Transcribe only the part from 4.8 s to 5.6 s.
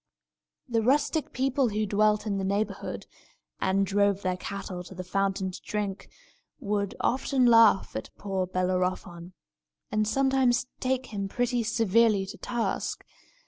to the fountain